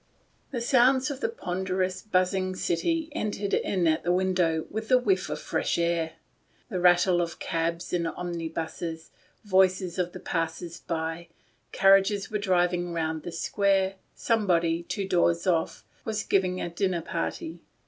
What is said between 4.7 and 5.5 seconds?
with the whiff of